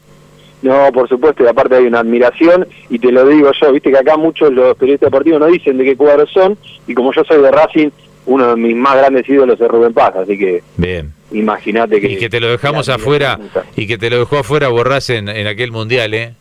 No, 0.62 0.90
por 0.92 1.08
supuesto, 1.08 1.44
y 1.44 1.46
aparte 1.46 1.76
hay 1.76 1.86
una 1.86 2.00
admiración, 2.00 2.66
y 2.90 2.98
te 2.98 3.12
lo 3.12 3.26
digo 3.26 3.50
yo, 3.60 3.72
viste 3.72 3.90
que 3.90 3.98
acá 3.98 4.16
muchos 4.16 4.52
los 4.52 4.76
periodistas 4.76 5.06
deportivos 5.08 5.40
no 5.40 5.46
dicen 5.46 5.78
de 5.78 5.84
qué 5.84 5.96
cuadros 5.96 6.30
son, 6.32 6.58
y 6.86 6.94
como 6.94 7.12
yo 7.12 7.22
soy 7.24 7.40
de 7.40 7.50
Racing, 7.50 7.90
uno 8.26 8.48
de 8.48 8.56
mis 8.56 8.74
más 8.74 8.96
grandes 8.96 9.28
ídolos 9.28 9.60
es 9.60 9.68
Rubén 9.68 9.94
Paz, 9.94 10.16
así 10.16 10.36
que 10.36 10.62
bien 10.76 11.12
imagínate 11.32 12.00
que... 12.00 12.12
Y 12.12 12.16
que 12.18 12.28
te 12.28 12.40
lo 12.40 12.48
dejamos 12.48 12.88
afuera, 12.88 13.38
y 13.76 13.86
que 13.86 13.98
te 13.98 14.10
lo 14.10 14.18
dejó 14.18 14.38
afuera 14.38 14.68
Borrás 14.68 15.10
en, 15.10 15.28
en 15.28 15.46
aquel 15.46 15.72
Mundial, 15.72 16.14
¿eh? 16.14 16.34